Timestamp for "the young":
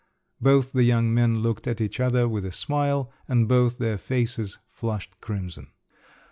0.71-1.13